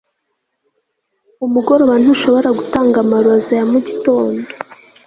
[1.45, 4.47] umugoroba ntushobora gutanga amaroza ya mugitondo